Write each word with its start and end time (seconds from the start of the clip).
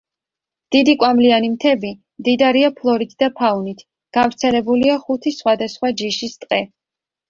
დიდი 0.75 0.95
კვამლიანი 1.03 1.51
მთები 1.57 1.91
მდიდარია 1.99 2.73
ფლორით 2.81 3.15
და 3.23 3.31
ფაუნით, 3.39 3.87
გავრცელებულია 4.21 5.01
ხუთი 5.07 5.39
სხვადასხვა 5.41 5.97
ჯიშის 6.05 6.39
ტყე. 6.45 6.65